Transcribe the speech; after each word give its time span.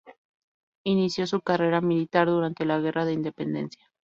Inició 0.83 1.27
su 1.27 1.41
carrera 1.41 1.79
militar 1.79 2.25
durante 2.27 2.65
la 2.65 2.79
guerra 2.79 3.05
de 3.05 3.13
Independencia. 3.13 3.91